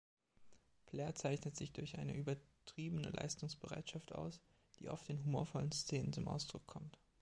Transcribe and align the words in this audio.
Blair 0.87 1.13
zeichnet 1.13 1.55
sich 1.55 1.73
durch 1.73 1.99
eine 1.99 2.15
übertriebene 2.15 3.09
Leistungsbereitschaft 3.11 4.13
aus, 4.15 4.41
die 4.79 4.89
oft 4.89 5.07
in 5.11 5.23
humorvollen 5.23 5.71
Szenen 5.71 6.11
zum 6.11 6.27
Ausdruck 6.27 6.65
kommt. 6.65 6.97